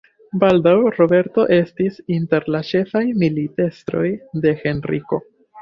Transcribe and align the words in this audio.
Baldaŭ 0.43 0.71
Roberto 0.93 1.43
estis 1.57 2.01
inter 2.17 2.49
la 2.55 2.63
ĉefaj 2.71 3.05
militestroj 3.25 4.07
de 4.47 4.59
Henriko. 4.65 5.25